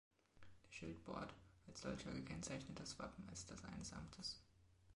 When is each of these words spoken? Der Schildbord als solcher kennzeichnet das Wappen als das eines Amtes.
Der 0.65 0.71
Schildbord 0.71 1.31
als 1.67 1.81
solcher 1.83 2.09
kennzeichnet 2.21 2.79
das 2.79 2.97
Wappen 2.97 3.23
als 3.29 3.45
das 3.45 3.63
eines 3.65 3.93
Amtes. 3.93 4.41